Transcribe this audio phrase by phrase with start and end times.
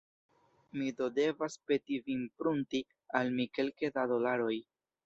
[0.77, 2.85] Mi do devas peti vin prunti
[3.21, 4.55] al mi kelke da dolaroj.